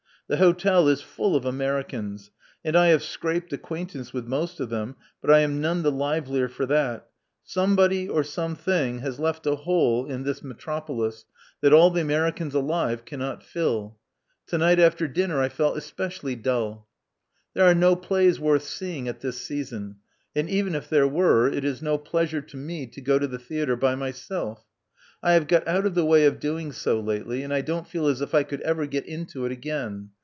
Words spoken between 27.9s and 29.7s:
as if I could ever get into it